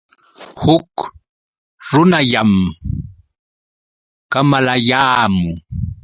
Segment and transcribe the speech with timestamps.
[0.61, 0.93] Huk
[1.89, 2.51] runallam
[4.31, 5.55] kamalayaamun.